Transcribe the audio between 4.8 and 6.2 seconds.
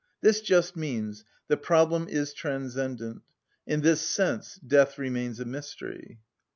remains a mystery.